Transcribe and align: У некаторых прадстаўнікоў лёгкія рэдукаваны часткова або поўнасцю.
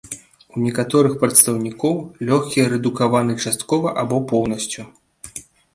У 0.53 0.61
некаторых 0.67 1.13
прадстаўнікоў 1.23 1.93
лёгкія 2.31 2.65
рэдукаваны 2.75 3.33
часткова 3.45 3.87
або 4.05 4.17
поўнасцю. 4.35 4.81